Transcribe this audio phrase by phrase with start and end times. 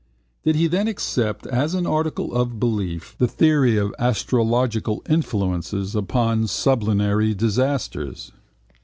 [0.43, 6.47] Did he then accept as an article of belief the theory of astrological influences upon
[6.47, 8.31] sublunary disasters?